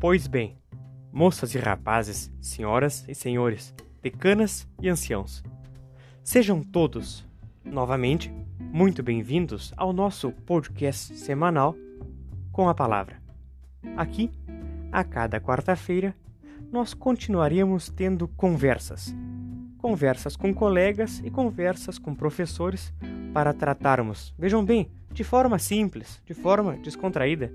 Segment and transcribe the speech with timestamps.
[0.00, 0.56] Pois bem,
[1.12, 5.42] moças e rapazes, senhoras e senhores, decanas e anciãos,
[6.24, 7.28] sejam todos,
[7.62, 11.76] novamente, muito bem-vindos ao nosso podcast semanal
[12.50, 13.20] com a palavra.
[13.94, 14.30] Aqui,
[14.90, 16.16] a cada quarta-feira,
[16.72, 19.14] nós continuaremos tendo conversas.
[19.76, 22.90] Conversas com colegas e conversas com professores
[23.34, 27.52] para tratarmos, vejam bem, de forma simples, de forma descontraída,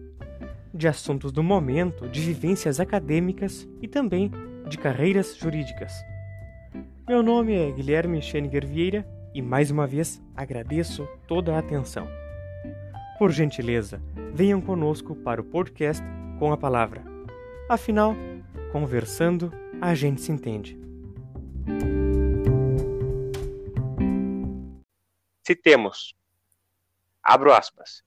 [0.76, 4.30] de assuntos do momento, de vivências acadêmicas e também
[4.68, 5.94] de carreiras jurídicas.
[7.08, 12.08] Meu nome é Guilherme Scheninger Vieira e mais uma vez agradeço toda a atenção.
[13.18, 14.02] Por gentileza,
[14.34, 16.04] venham conosco para o podcast
[16.40, 17.02] com a palavra.
[17.70, 18.14] Afinal,
[18.74, 20.78] conversando, a gente se entende.
[25.42, 26.14] Citemos.
[27.24, 28.05] Abro aspas.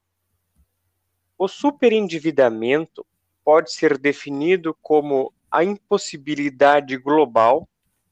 [1.41, 3.07] O superendividamento
[3.45, 7.69] pode ser definido como a impossibilidade global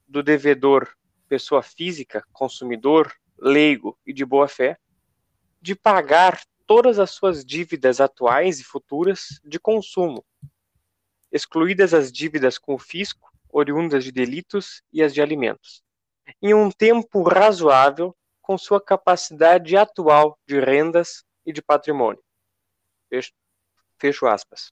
[0.07, 0.97] do devedor,
[1.29, 4.79] pessoa física, consumidor, leigo e de boa fé,
[5.61, 10.25] de pagar todas as suas dívidas atuais e futuras de consumo,
[11.33, 15.83] excluídas as dívidas com o fisco, oriundas de delitos e as de alimentos,
[16.41, 22.23] em um tempo razoável com sua capacidade atual de rendas e de patrimônio.
[23.17, 23.33] Fecho,
[23.99, 24.71] fecho aspas.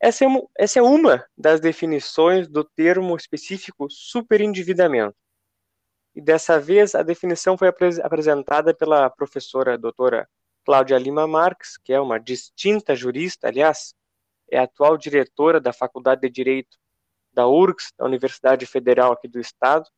[0.00, 5.16] Essa é, uma, essa é uma das definições do termo específico superendividamento.
[6.14, 10.28] E dessa vez a definição foi apres apresentada pela professora doutora
[10.64, 13.94] Cláudia Lima Marques, que é uma distinta jurista, aliás,
[14.50, 16.76] é atual diretora da Faculdade de Direito
[17.32, 19.88] da URGS, da Universidade Federal aqui do Estado.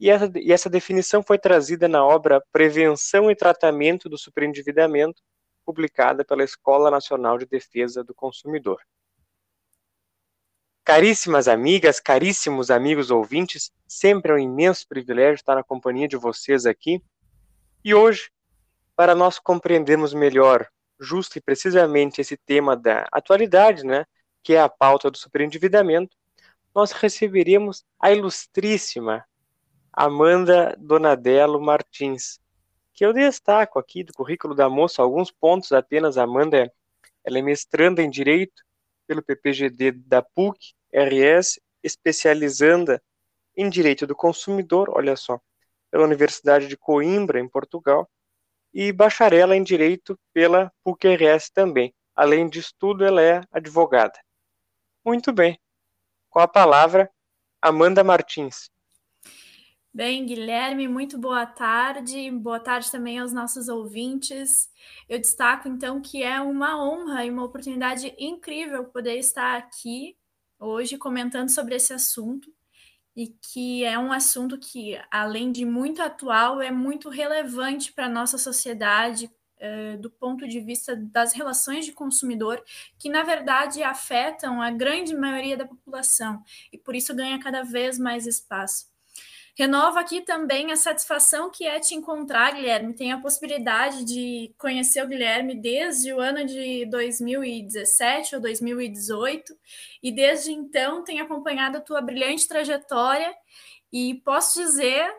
[0.00, 5.22] E essa, e essa definição foi trazida na obra Prevenção e Tratamento do Superendividamento,
[5.64, 8.80] publicada pela Escola Nacional de Defesa do Consumidor.
[10.84, 16.66] Caríssimas amigas, caríssimos amigos ouvintes, sempre é um imenso privilégio estar na companhia de vocês
[16.66, 17.00] aqui.
[17.84, 18.30] E hoje,
[18.96, 20.68] para nós compreendermos melhor,
[20.98, 24.04] justo e precisamente esse tema da atualidade, né,
[24.42, 26.16] que é a pauta do superendividamento,
[26.74, 29.24] nós receberemos a ilustríssima
[29.92, 32.40] Amanda Donadello Martins,
[33.02, 36.16] que eu destaco aqui do currículo da moça alguns pontos apenas.
[36.16, 36.72] Amanda
[37.24, 38.62] ela é mestranda em Direito
[39.08, 43.02] pelo PPGD da PUC, RS, especializanda
[43.56, 45.40] em Direito do Consumidor, olha só,
[45.90, 48.08] pela Universidade de Coimbra, em Portugal,
[48.72, 51.92] e bacharela em Direito pela PUC-RS também.
[52.14, 54.16] Além de tudo, ela é advogada.
[55.04, 55.58] Muito bem.
[56.30, 57.10] Com a palavra,
[57.60, 58.70] Amanda Martins.
[59.94, 62.30] Bem, Guilherme, muito boa tarde.
[62.30, 64.70] Boa tarde também aos nossos ouvintes.
[65.08, 70.16] Eu destaco então que é uma honra e uma oportunidade incrível poder estar aqui
[70.58, 72.50] hoje comentando sobre esse assunto
[73.16, 78.10] e que é um assunto que, além de muito atual, é muito relevante para a
[78.10, 82.62] nossa sociedade, eh, do ponto de vista das relações de consumidor,
[82.98, 86.42] que na verdade afetam a grande maioria da população
[86.72, 88.91] e por isso ganha cada vez mais espaço.
[89.54, 92.94] Renovo aqui também a satisfação que é te encontrar, Guilherme.
[92.94, 99.54] Tenho a possibilidade de conhecer o Guilherme desde o ano de 2017 ou 2018,
[100.02, 103.34] e desde então tenho acompanhado a tua brilhante trajetória
[103.92, 105.12] e posso dizer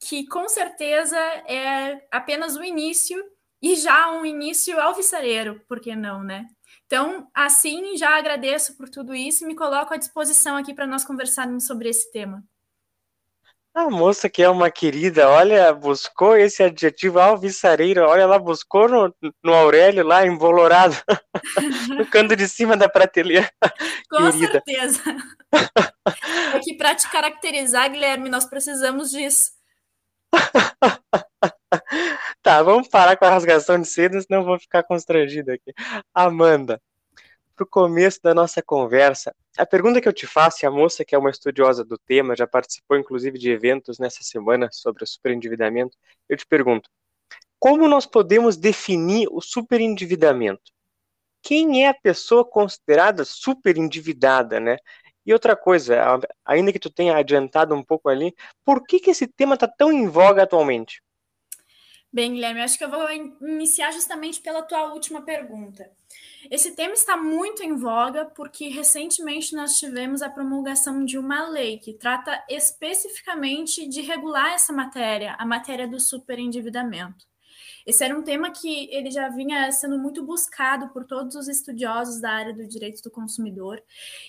[0.00, 3.22] que com certeza é apenas o início
[3.60, 6.46] e já um início alvissareiro, por que não, né?
[6.86, 11.04] Então, assim, já agradeço por tudo isso e me coloco à disposição aqui para nós
[11.04, 12.42] conversarmos sobre esse tema.
[13.76, 19.14] A moça que é uma querida, olha, buscou esse adjetivo alvissareiro, olha, ela buscou no,
[19.44, 20.96] no Aurélio lá, embolorado,
[21.90, 23.46] no canto de cima da prateleira.
[24.08, 24.62] Com querida.
[24.64, 25.02] certeza.
[26.54, 29.50] É que para te caracterizar, Guilherme, nós precisamos disso.
[32.42, 35.72] tá, vamos parar com a rasgação de seda, senão eu vou ficar constrangido aqui.
[36.14, 36.80] Amanda,
[37.56, 41.04] para o começo da nossa conversa, a pergunta que eu te faço, e a moça
[41.04, 45.06] que é uma estudiosa do tema, já participou inclusive de eventos nessa semana sobre o
[45.06, 45.96] superendividamento,
[46.28, 46.90] eu te pergunto,
[47.58, 50.70] como nós podemos definir o superendividamento?
[51.42, 54.76] Quem é a pessoa considerada superendividada, né?
[55.24, 59.26] E outra coisa, ainda que tu tenha adiantado um pouco ali, por que, que esse
[59.26, 61.02] tema está tão em voga atualmente?
[62.16, 63.06] Bem, Guilherme, acho que eu vou
[63.42, 65.86] iniciar justamente pela tua última pergunta.
[66.50, 71.76] Esse tema está muito em voga porque recentemente nós tivemos a promulgação de uma lei
[71.76, 77.26] que trata especificamente de regular essa matéria, a matéria do superendividamento.
[77.86, 82.18] Esse era um tema que ele já vinha sendo muito buscado por todos os estudiosos
[82.18, 83.82] da área do direito do consumidor.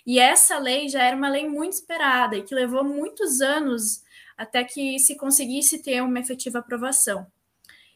[0.06, 4.04] E essa lei já era uma lei muito esperada e que levou muitos anos
[4.36, 7.25] até que se conseguisse ter uma efetiva aprovação.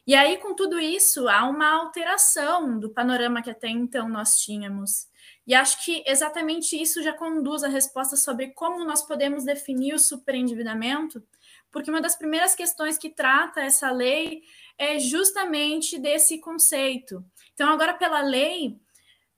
[0.06, 5.06] E aí, com tudo isso, há uma alteração do panorama que até então nós tínhamos.
[5.46, 9.98] E acho que exatamente isso já conduz a resposta sobre como nós podemos definir o
[9.98, 11.22] superendividamento,
[11.70, 14.42] porque uma das primeiras questões que trata essa lei
[14.76, 17.24] é justamente desse conceito.
[17.54, 18.80] Então, agora, pela lei,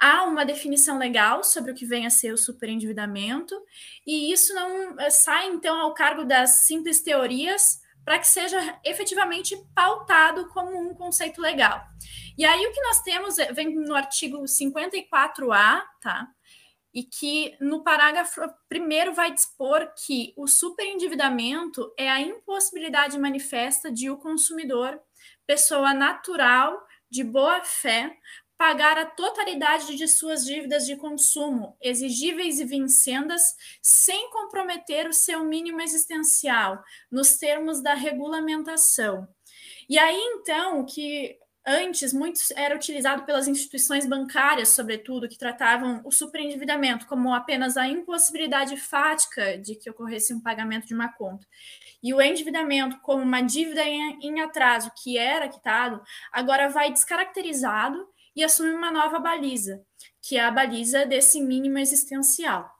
[0.01, 3.55] há uma definição legal sobre o que vem a ser o superendividamento,
[4.07, 9.57] e isso não eh, sai, então, ao cargo das simples teorias para que seja efetivamente
[9.75, 11.83] pautado como um conceito legal.
[12.37, 16.29] E aí o que nós temos é, vem no artigo 54A, tá?
[16.95, 24.09] e que no parágrafo primeiro vai dispor que o superendividamento é a impossibilidade manifesta de
[24.09, 25.01] o consumidor,
[25.45, 26.81] pessoa natural,
[27.11, 28.17] de boa fé,
[28.57, 35.45] pagar a totalidade de suas dívidas de consumo, exigíveis e vincendas, sem comprometer o seu
[35.45, 39.29] mínimo existencial, nos termos da regulamentação.
[39.89, 46.03] E aí, então, o que Antes, muito era utilizado pelas instituições bancárias, sobretudo, que tratavam
[46.05, 51.47] o superendividamento como apenas a impossibilidade fática de que ocorresse um pagamento de uma conta.
[52.03, 58.43] E o endividamento como uma dívida em atraso que era quitado, agora vai descaracterizado e
[58.43, 59.83] assume uma nova baliza,
[60.23, 62.75] que é a baliza desse mínimo existencial.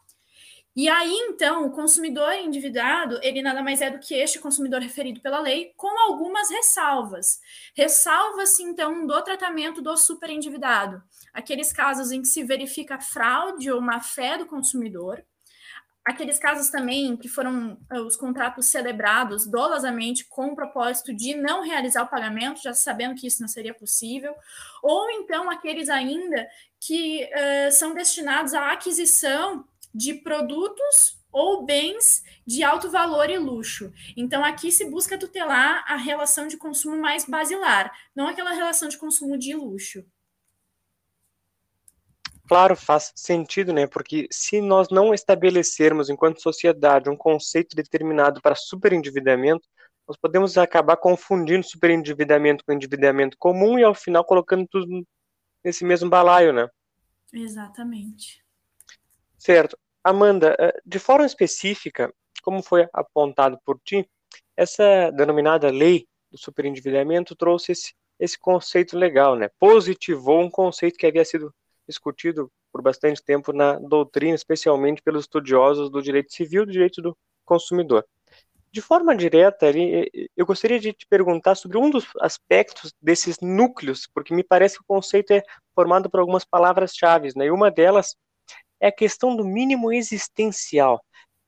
[0.77, 5.21] E aí, então, o consumidor endividado, ele nada mais é do que este consumidor referido
[5.21, 7.39] pela lei, com algumas ressalvas.
[7.77, 11.01] Ressalva-se, então, do tratamento do superendividado.
[11.33, 15.25] Aqueles casos em que se verifica fraude ou má fé do consumidor,
[16.05, 21.63] aqueles casos também que foram eh, os contratos celebrados dolosamente com o propósito de não
[21.63, 24.35] realizar o pagamento, já sabendo que isso não seria possível,
[24.83, 26.47] ou então aqueles ainda
[26.79, 29.65] que uh, são destinados à aquisição
[29.95, 33.93] de produtos ou bens de alto valor e luxo.
[34.17, 38.99] Então, aqui se busca tutelar a relação de consumo mais basilar, não aquela relação de
[38.99, 40.05] consumo de luxo.
[42.47, 43.87] Claro, faz sentido, né?
[43.87, 49.67] Porque se nós não estabelecermos, enquanto sociedade, um conceito determinado para superendividamento,
[50.07, 55.07] nós podemos acabar confundindo superendividamento com endividamento comum e, ao final, colocando tudo
[55.65, 56.69] nesse mesmo balaio, né?
[57.33, 58.45] Exatamente.
[59.39, 59.79] Certo.
[60.03, 62.13] Amanda, eh, de forma específica,
[62.43, 64.07] como foi apontado por ti,
[64.55, 69.49] essa denominada lei do superendividamento trouxe esse, esse conceito legal, né?
[69.59, 71.55] Positivou um conceito que havia sido
[71.89, 77.03] discutido por bastante tempo na doutrina, especialmente pelos estudiosos do direito civil e do direito
[77.03, 78.05] do consumidor.
[78.73, 79.71] De forma direta,
[80.37, 84.83] eu gostaria de te perguntar sobre um dos aspectos desses núcleos, porque me parece que
[84.83, 85.43] o conceito é
[85.75, 87.47] formado por algumas palavras-chave, né?
[87.47, 88.17] E uma delas
[88.81, 91.01] é a questão do mínimo existencial,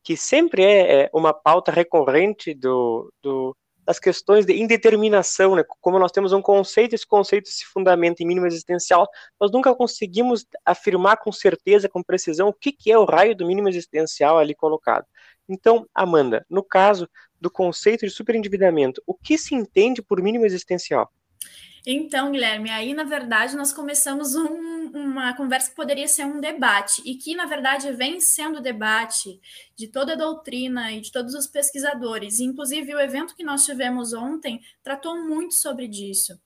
[0.05, 3.56] que sempre é, é uma pauta recorrente do, do,
[3.87, 5.62] das questões de indeterminação, né?
[5.81, 9.09] Como nós temos um conceito, esse conceito se fundamenta em mínimo existencial,
[9.41, 13.47] nós nunca conseguimos afirmar com certeza, com precisão, o que, que é o raio do
[13.47, 15.06] mínimo existencial ali colocado.
[15.49, 17.09] Então, Amanda, no caso
[17.41, 21.09] do conceito de superendividamento, o que se entende por mínimo existencial?
[21.88, 27.01] Então, Guilherme, aí na verdade nós começamos um, uma conversa que poderia ser um debate,
[27.05, 29.41] e que na verdade vem sendo debate
[29.77, 32.41] de toda a doutrina e de todos os pesquisadores.
[32.41, 36.37] Inclusive, o evento que nós tivemos ontem tratou muito sobre isso.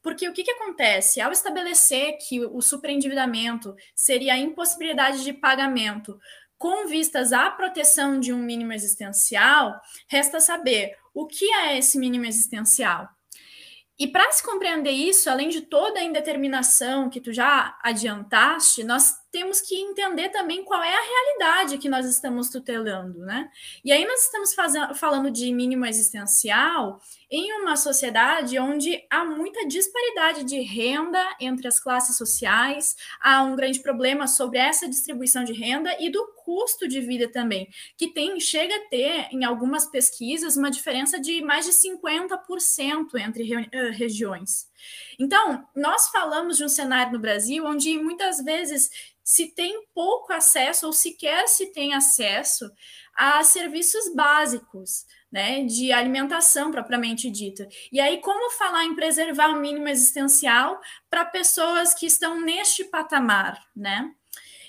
[0.00, 1.20] Porque o que, que acontece?
[1.20, 6.20] Ao estabelecer que o superendividamento seria a impossibilidade de pagamento
[6.56, 12.26] com vistas à proteção de um mínimo existencial, resta saber o que é esse mínimo
[12.26, 13.08] existencial.
[13.98, 19.14] E para se compreender isso, além de toda a indeterminação que tu já adiantaste, nós
[19.34, 23.50] temos que entender também qual é a realidade que nós estamos tutelando, né?
[23.84, 29.66] E aí nós estamos fazendo, falando de mínimo existencial em uma sociedade onde há muita
[29.66, 35.52] disparidade de renda entre as classes sociais, há um grande problema sobre essa distribuição de
[35.52, 40.56] renda e do custo de vida também, que tem chega a ter em algumas pesquisas
[40.56, 44.72] uma diferença de mais de 50% entre re, uh, regiões.
[45.18, 48.90] Então, nós falamos de um cenário no Brasil onde muitas vezes
[49.22, 52.70] se tem pouco acesso ou sequer se tem acesso
[53.14, 57.68] a serviços básicos, né, de alimentação propriamente dita.
[57.90, 63.60] E aí, como falar em preservar o mínimo existencial para pessoas que estão neste patamar,
[63.74, 64.12] né?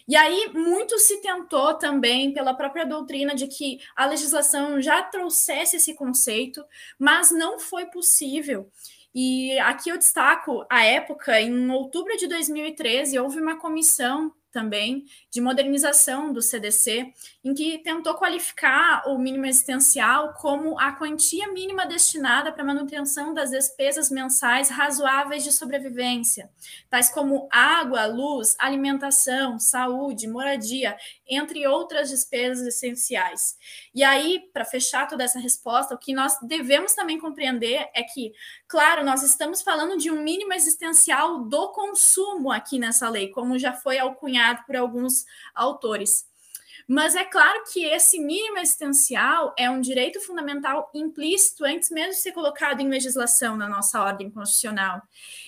[0.07, 5.77] E aí, muito se tentou também pela própria doutrina de que a legislação já trouxesse
[5.77, 6.63] esse conceito,
[6.97, 8.69] mas não foi possível.
[9.15, 15.41] E aqui eu destaco a época, em outubro de 2013, houve uma comissão também de
[15.41, 22.53] modernização do CDC, em que tentou qualificar o mínimo existencial como a quantia mínima destinada
[22.53, 26.49] para manutenção das despesas mensais razoáveis de sobrevivência,
[26.89, 30.95] tais como água, luz, alimentação, saúde, moradia,
[31.27, 33.57] entre outras despesas essenciais.
[33.93, 38.31] E aí, para fechar toda essa resposta, o que nós devemos também compreender é que,
[38.67, 43.73] claro, nós estamos falando de um mínimo existencial do consumo aqui nessa lei, como já
[43.73, 46.25] foi alcunhado por alguns autores.
[46.87, 52.19] Mas é claro que esse mínimo existencial é um direito fundamental implícito antes mesmo de
[52.19, 55.01] ser colocado em legislação na nossa ordem constitucional.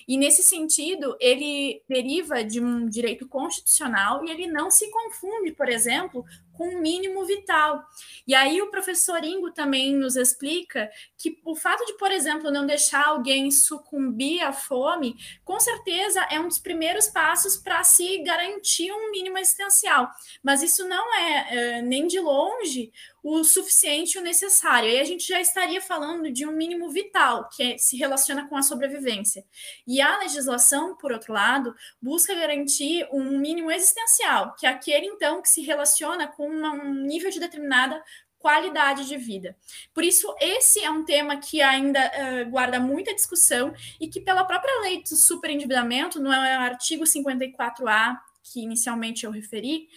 [0.06, 5.68] E nesse sentido, ele deriva de um direito constitucional e ele não se confunde, por
[5.68, 6.24] exemplo,
[6.58, 7.86] com o mínimo vital.
[8.26, 12.66] E aí o professor Ingo também nos explica que o fato de, por exemplo, não
[12.66, 18.90] deixar alguém sucumbir à fome, com certeza é um dos primeiros passos para se garantir
[18.90, 20.10] um mínimo existencial.
[20.42, 22.90] Mas isso não é, é nem de longe
[23.22, 24.88] o suficiente e o necessário.
[24.88, 28.56] Aí a gente já estaria falando de um mínimo vital, que é, se relaciona com
[28.56, 29.44] a sobrevivência.
[29.86, 35.42] E a legislação, por outro lado, busca garantir um mínimo existencial, que é aquele, então,
[35.42, 38.02] que se relaciona com uma, um nível de determinada
[38.38, 39.56] qualidade de vida.
[39.92, 44.44] Por isso, esse é um tema que ainda uh, guarda muita discussão e que, pela
[44.44, 49.88] própria lei do superendividamento, no artigo 54A, que inicialmente eu referi,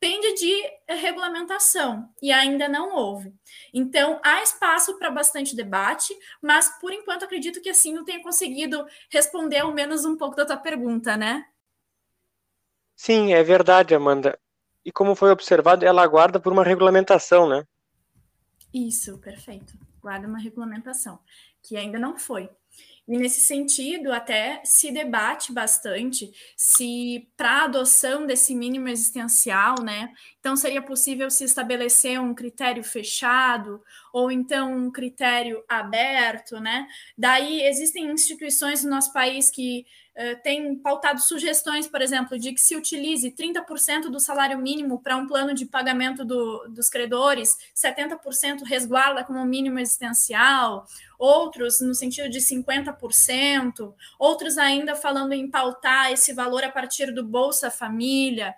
[0.00, 0.54] pende de
[0.88, 3.34] regulamentação e ainda não houve.
[3.72, 8.86] Então, há espaço para bastante debate, mas por enquanto acredito que assim não tenha conseguido
[9.10, 11.46] responder ao menos um pouco da tua pergunta, né?
[12.94, 14.38] Sim, é verdade, Amanda.
[14.84, 17.64] E como foi observado, ela aguarda por uma regulamentação, né?
[18.72, 19.74] Isso, perfeito.
[20.00, 21.18] Guarda uma regulamentação,
[21.62, 22.48] que ainda não foi.
[23.08, 30.12] E nesse sentido, até se debate bastante se para a adoção desse mínimo existencial, né,
[30.38, 36.86] então seria possível se estabelecer um critério fechado ou então um critério aberto, né?
[37.16, 39.86] Daí existem instituições no nosso país que
[40.42, 45.28] tem pautado sugestões, por exemplo, de que se utilize 30% do salário mínimo para um
[45.28, 50.86] plano de pagamento do, dos credores, 70% resguarda como mínimo existencial,
[51.18, 52.97] outros no sentido de 50%,
[54.18, 58.54] outros ainda falando em pautar esse valor a partir do Bolsa Família.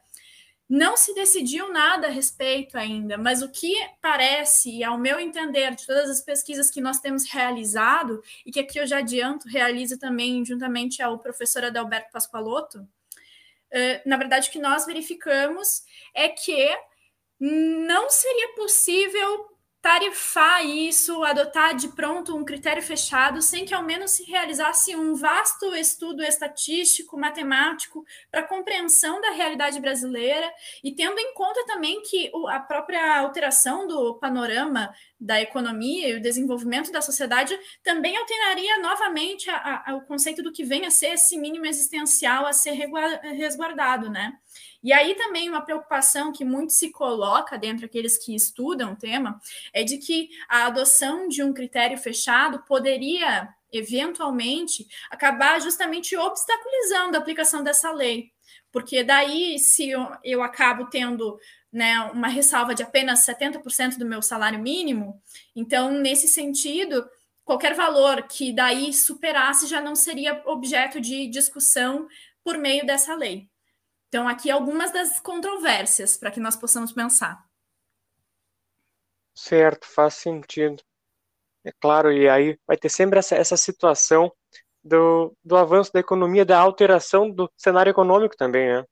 [0.68, 5.84] Não se decidiu nada a respeito ainda, mas o que parece, ao meu entender, de
[5.84, 10.44] todas as pesquisas que nós temos realizado, e que aqui eu já adianto, realizo também
[10.44, 12.86] juntamente ao professor Adalberto Pascoaloto,
[14.06, 15.82] na verdade, o que nós verificamos
[16.14, 16.68] é que
[17.40, 19.49] não seria possível
[19.82, 25.14] tarifar isso, adotar de pronto um critério fechado, sem que ao menos se realizasse um
[25.14, 30.52] vasto estudo estatístico, matemático, para compreensão da realidade brasileira,
[30.84, 36.22] e tendo em conta também que a própria alteração do panorama da economia e o
[36.22, 41.14] desenvolvimento da sociedade também alteraria novamente a, a, o conceito do que vem a ser
[41.14, 44.34] esse mínimo existencial a ser resguardado, né?
[44.82, 49.38] E aí também uma preocupação que muito se coloca dentro daqueles que estudam o tema
[49.72, 57.20] é de que a adoção de um critério fechado poderia eventualmente acabar justamente obstaculizando a
[57.20, 58.32] aplicação dessa lei.
[58.72, 61.38] Porque daí, se eu, eu acabo tendo
[61.72, 65.20] né, uma ressalva de apenas 70% do meu salário mínimo,
[65.54, 67.08] então, nesse sentido,
[67.44, 72.06] qualquer valor que daí superasse já não seria objeto de discussão
[72.44, 73.48] por meio dessa lei.
[74.10, 77.46] Então, aqui algumas das controvérsias para que nós possamos pensar.
[79.32, 80.82] Certo, faz sentido.
[81.64, 84.32] É claro, e aí vai ter sempre essa, essa situação
[84.82, 88.84] do, do avanço da economia, da alteração do cenário econômico também, né?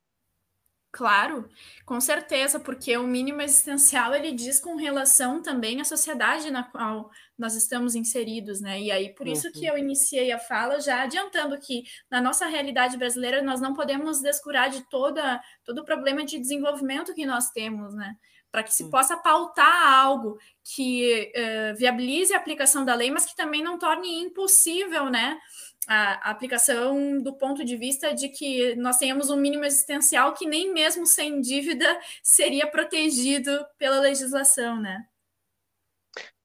[0.98, 1.48] Claro,
[1.86, 7.08] com certeza, porque o mínimo existencial ele diz com relação também à sociedade na qual
[7.38, 8.80] nós estamos inseridos, né?
[8.80, 9.32] E aí, por uhum.
[9.32, 13.74] isso que eu iniciei a fala já adiantando que na nossa realidade brasileira nós não
[13.74, 18.16] podemos descurar de toda, todo o problema de desenvolvimento que nós temos, né?
[18.50, 18.90] Para que se uhum.
[18.90, 24.20] possa pautar algo que uh, viabilize a aplicação da lei, mas que também não torne
[24.20, 25.38] impossível, né?
[25.86, 30.72] A, aplicação do ponto de vista de que nós tenhamos um mínimo existencial que nem
[30.72, 35.06] mesmo sem dívida seria protegido pela legislação, né?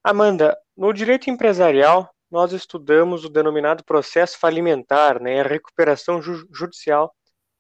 [0.04, 7.16] Amanda, no direito empresarial, nós estudamos o denominado processo falimentar, né, a recuperação ju judicial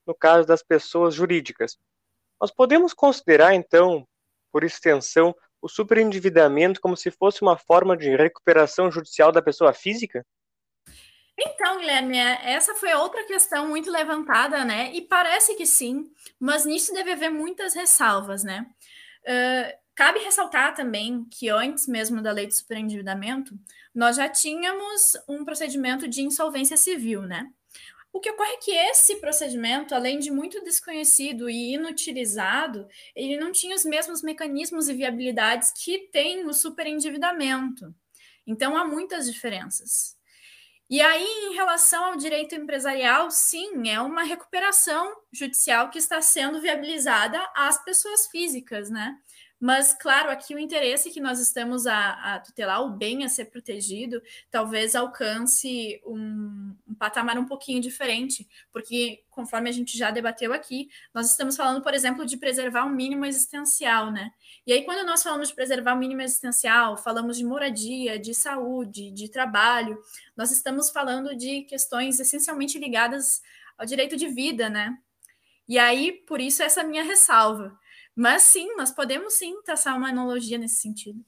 [0.05, 1.77] no caso das pessoas jurídicas.
[2.41, 4.05] Nós podemos considerar, então,
[4.51, 10.25] por extensão, o superendividamento como se fosse uma forma de recuperação judicial da pessoa física?
[11.53, 14.91] Então, Guilherme, é, essa foi outra questão muito levantada, né?
[14.93, 18.65] E parece que sim, mas nisso deve haver muitas ressalvas, né?
[19.21, 23.57] Uh, cabe ressaltar também que antes mesmo da lei de superendividamento,
[23.93, 27.49] nós já tínhamos um procedimento de insolvência civil, né?
[28.11, 33.51] O que ocorre é que esse procedimento, além de muito desconhecido e inutilizado, ele não
[33.51, 37.93] tinha os mesmos mecanismos e viabilidades que tem o superendividamento.
[38.45, 40.15] Então, há muitas diferenças.
[40.93, 46.61] E aí, em relação ao direito empresarial, sim, é uma recuperação judicial que está sendo
[46.61, 49.17] viabilizada às pessoas físicas, né?
[49.65, 53.45] Mas, claro, aqui o interesse que nós estamos a, a tutelar, o bem a ser
[53.45, 60.51] protegido, talvez alcance um, um, patamar um pouquinho diferente, porque, conforme a gente já debateu
[60.51, 64.31] aqui, nós estamos falando, por exemplo, de preservar o mínimo existencial, né?
[64.67, 69.11] E aí, quando nós falamos de preservar o mínimo existencial, falamos de moradia, de saúde,
[69.11, 69.97] de trabalho,
[70.35, 73.41] nós estamos falando de questões essencialmente ligadas
[73.77, 74.97] ao direito de vida, né?
[75.69, 77.81] E aí, por isso, essa minha ressalva
[78.15, 81.23] mas sim, nós podemos sim traçar uma analogia nesse sentido.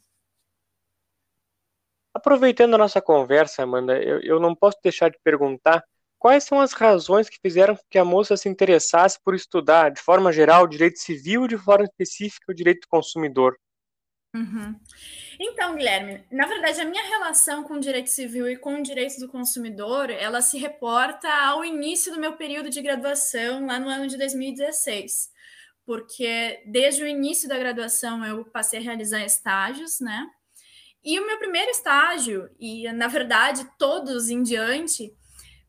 [2.13, 5.83] Aproveitando a nossa conversa, Amanda, eu, eu não posso deixar de perguntar
[6.17, 10.31] quais são as razões que fizeram que a moça se interessasse por estudar, de forma
[10.31, 13.57] geral, o direito civil e de forma específica o direito do consumidor.
[14.33, 14.75] Uhum.
[15.39, 19.19] Então, Guilherme, na verdade, a minha relação com o direito civil e com o direito
[19.19, 24.07] do consumidor, ela se reporta ao início do meu período de graduação, lá no ano
[24.07, 25.34] de 2016
[25.85, 30.27] porque desde o início da graduação eu passei a realizar estágios, né?
[31.03, 35.13] E o meu primeiro estágio, e na verdade todos em diante,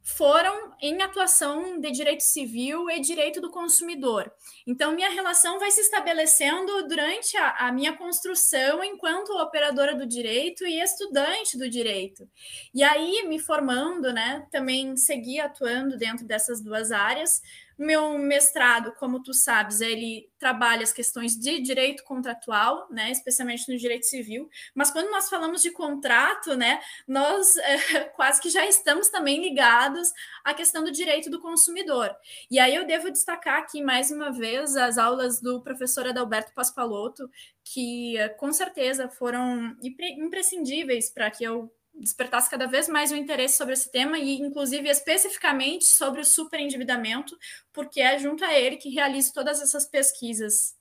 [0.07, 4.33] foram em atuação de direito civil e direito do consumidor.
[4.65, 10.65] Então, minha relação vai se estabelecendo durante a, a, minha construção enquanto operadora do direito
[10.65, 12.29] e estudante do direito.
[12.73, 17.43] E aí, me formando, né, também segui atuando dentro dessas duas áreas,
[17.79, 23.79] meu mestrado, como tu sabes, ele trabalha as questões de direito contratual, né, especialmente no
[23.79, 24.49] direito civil.
[24.75, 30.13] Mas quando nós falamos de contrato, né, nós é, quase que já estamos também ligados
[30.45, 32.15] à questão do direito do consumidor.
[32.51, 37.31] E aí eu devo destacar aqui mais uma vez as aulas do professor Adalberto Pascoaloto,
[37.65, 43.57] que eh, com certeza foram imprescindíveis para que eu despertasse cada vez mais o interesse
[43.57, 47.37] sobre esse tema e, inclusive, especificamente sobre o superendividamento,
[47.73, 50.77] porque é junto a ele que realizo todas essas pesquisas.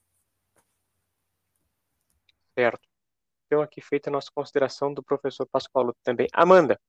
[2.58, 2.88] Certo.
[3.46, 6.28] Então, aqui feita a nossa consideração do professor Pascoal também.
[6.34, 6.80] Amanda,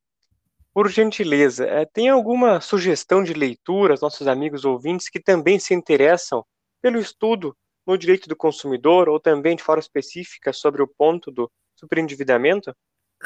[0.72, 5.74] por gentileza, eh, tem alguma sugestão de leitura aos nossos amigos ouvintes que também se
[5.74, 6.44] interessam
[6.82, 11.50] pelo estudo no direito do consumidor ou também de forma específica sobre o ponto do
[11.74, 12.74] superendividamento?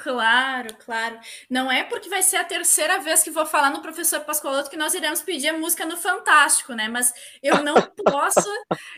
[0.03, 1.19] Claro, claro.
[1.49, 4.77] Não é porque vai ser a terceira vez que vou falar no professor Pascoaloto que
[4.77, 6.89] nós iremos pedir a música no Fantástico, né?
[6.89, 8.49] Mas eu não posso,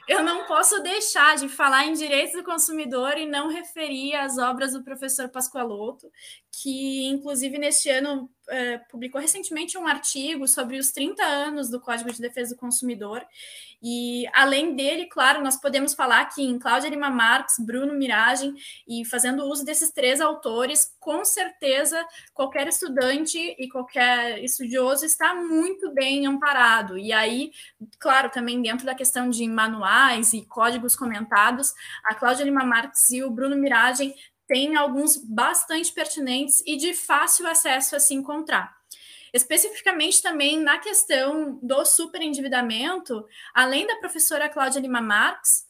[0.06, 4.74] eu não posso deixar de falar em direitos do consumidor e não referir às obras
[4.74, 6.08] do professor Pascoaloto,
[6.52, 12.12] que inclusive neste ano é, publicou recentemente um artigo sobre os 30 anos do Código
[12.12, 13.24] de Defesa do Consumidor.
[13.82, 18.54] E além dele, claro, nós podemos falar aqui em Cláudia Lima Marques, Bruno Miragem,
[18.86, 25.92] e fazendo uso desses três autores, com certeza qualquer estudante e qualquer estudioso está muito
[25.92, 26.96] bem amparado.
[26.96, 27.50] E aí,
[27.98, 31.74] claro, também dentro da questão de manuais e códigos comentados,
[32.04, 34.14] a Cláudia Lima Marques e o Bruno Miragem
[34.46, 38.74] tem alguns bastante pertinentes e de fácil acesso a se encontrar.
[39.32, 45.66] Especificamente também na questão do superendividamento, além da professora Cláudia Lima Marx,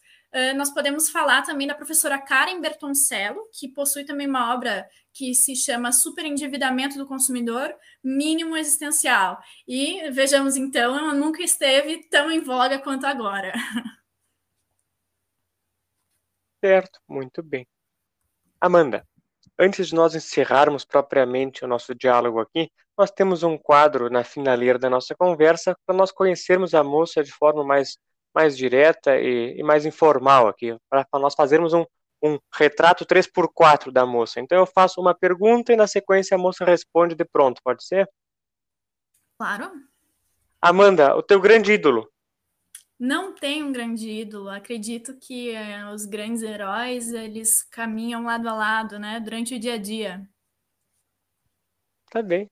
[0.57, 5.55] nós podemos falar também da professora Karen Bertoncello, que possui também uma obra que se
[5.55, 9.39] chama Superendividamento do Consumidor Mínimo Existencial.
[9.69, 13.53] E vejamos então, ela nunca esteve tão em voga quanto agora.
[16.65, 17.67] Certo, muito bem.
[18.63, 19.05] Amanda,
[19.59, 24.79] antes de nós encerrarmos propriamente o nosso diálogo aqui, nós temos um quadro na finaleira
[24.79, 27.99] da nossa conversa para nós conhecermos a moça de forma mais,
[28.33, 31.85] mais direta e, e mais informal aqui, para nós fazermos um,
[32.23, 34.39] um retrato 3x4 da moça.
[34.39, 38.09] Então eu faço uma pergunta e na sequência a moça responde de pronto, pode ser?
[39.37, 39.73] Claro.
[40.61, 42.09] Amanda, o teu grande ídolo?
[43.05, 44.49] Não tem um grande ídolo.
[44.49, 49.75] Acredito que é, os grandes heróis eles caminham lado a lado, né, durante o dia
[49.75, 50.25] a dia.
[52.09, 52.49] Tá bem.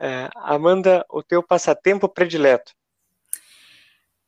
[0.00, 2.72] É, Amanda, o teu passatempo predileto?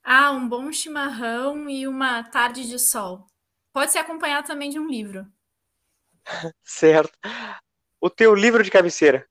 [0.04, 3.26] Ah, um bom chimarrão e uma tarde de sol.
[3.72, 5.26] Pode ser acompanhado também de um livro.
[6.62, 7.18] certo.
[8.00, 9.28] O teu livro de cabeceira?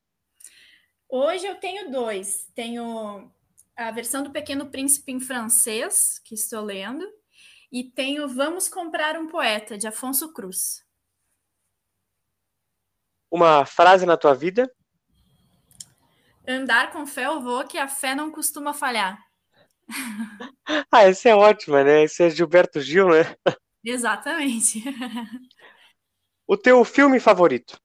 [1.07, 2.45] Hoje eu tenho dois.
[2.53, 3.31] Tenho
[3.75, 7.05] a versão do Pequeno Príncipe em francês, que estou lendo,
[7.71, 10.85] e tenho Vamos Comprar um Poeta, de Afonso Cruz.
[13.29, 14.71] Uma frase na tua vida?
[16.47, 19.19] Andar com fé eu vou, que a fé não costuma falhar.
[20.91, 22.03] ah, essa é ótima, né?
[22.03, 23.35] Esse é Gilberto Gil, né?
[23.83, 24.83] Exatamente.
[26.47, 27.77] o teu filme favorito?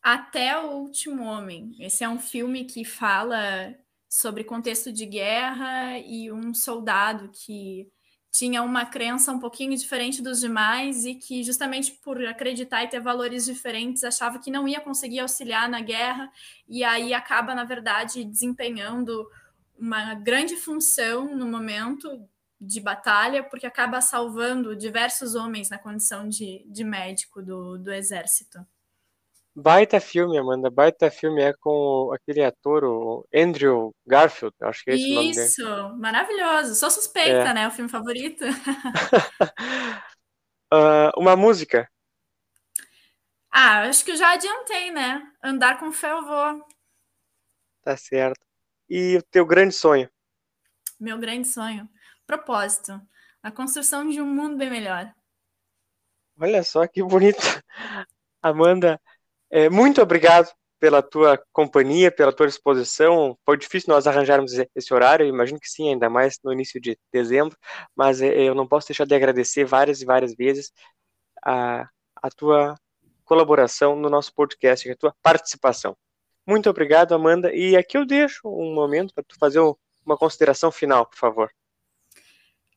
[0.00, 1.74] Até o Último Homem.
[1.80, 3.74] Esse é um filme que fala
[4.14, 7.90] sobre contexto de guerra e um soldado que
[8.30, 13.00] tinha uma crença um pouquinho diferente dos demais e que, justamente por acreditar e ter
[13.00, 16.30] valores diferentes, achava que não ia conseguir auxiliar na guerra,
[16.68, 19.28] e aí acaba, na verdade, desempenhando
[19.76, 22.08] uma grande função no momento
[22.60, 28.64] de batalha, porque acaba salvando diversos homens na condição de, de médico do, do exército.
[29.56, 31.40] Baita filme, Amanda, baita filme.
[31.40, 35.46] É com aquele ator, o Andrew Garfield, acho que é esse Isso, o nome dele.
[35.46, 36.74] Isso, maravilhoso.
[36.74, 37.54] Sou suspeita, é.
[37.54, 37.68] né?
[37.68, 38.44] O filme favorito.
[40.72, 41.88] uh, uma música.
[43.48, 45.22] Ah, acho que eu já adiantei, né?
[45.40, 46.66] Andar com fé eu vou.
[47.82, 48.44] Tá certo.
[48.90, 50.10] E o teu grande sonho?
[50.98, 51.88] Meu grande sonho.
[52.26, 53.00] Propósito.
[53.40, 55.14] A construção de um mundo bem melhor.
[56.40, 57.38] Olha só que bonito.
[58.42, 59.00] Amanda,
[59.54, 63.38] é, muito obrigado pela tua companhia, pela tua disposição.
[63.46, 67.56] Foi difícil nós arranjarmos esse horário, imagino que sim, ainda mais no início de dezembro,
[67.94, 70.72] mas é, eu não posso deixar de agradecer várias e várias vezes
[71.40, 71.88] a,
[72.20, 72.74] a tua
[73.24, 75.96] colaboração no nosso podcast, a tua participação.
[76.44, 77.54] Muito obrigado, Amanda.
[77.54, 79.60] E aqui eu deixo um momento para tu fazer
[80.04, 81.48] uma consideração final, por favor.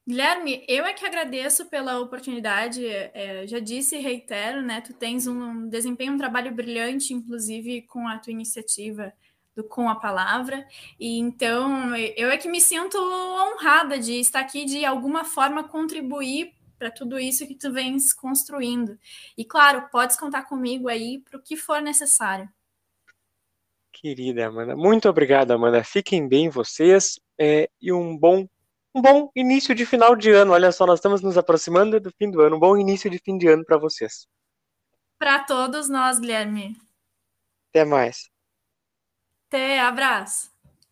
[0.07, 2.85] Guilherme, eu é que agradeço pela oportunidade.
[2.87, 4.79] É, já disse e reitero, né?
[4.79, 9.11] Tu tens um desempenho, um trabalho brilhante, inclusive com a tua iniciativa
[9.53, 10.65] do Com a Palavra.
[10.97, 16.53] E então eu é que me sinto honrada de estar aqui de alguma forma contribuir
[16.79, 18.97] para tudo isso que tu vens construindo.
[19.37, 22.47] E claro, podes contar comigo aí para o que for necessário.
[23.91, 25.83] Querida Amanda, muito obrigado, Amanda.
[25.83, 28.47] Fiquem bem vocês é, e um bom
[28.93, 30.53] um bom início de final de ano.
[30.53, 32.55] Olha só, nós estamos nos aproximando do fim do ano.
[32.55, 34.27] Um bom início de fim de ano para vocês.
[35.19, 36.75] Para todos nós, Guilherme.
[37.69, 38.29] Até mais.
[39.47, 40.51] Até, abraço.